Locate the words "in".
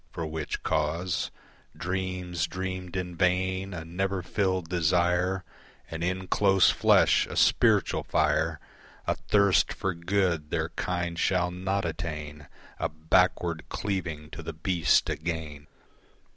2.95-3.15, 6.03-6.25